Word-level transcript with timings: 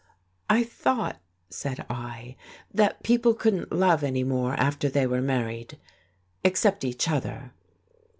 "I 0.49 0.63
thought," 0.63 1.21
said 1.51 1.85
I, 1.87 2.35
"that 2.73 3.03
people 3.03 3.35
couldn't 3.35 3.71
love 3.71 4.03
any 4.03 4.23
more 4.23 4.55
after 4.55 4.89
they 4.89 5.05
were 5.05 5.21
married, 5.21 5.77
except 6.43 6.83
each 6.83 7.07
other." 7.07 7.51